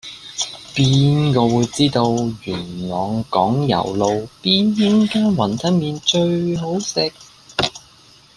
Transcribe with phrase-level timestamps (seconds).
[0.73, 2.03] 邊個會知道
[2.45, 7.13] 元朗港攸路邊間雲吞麵最好食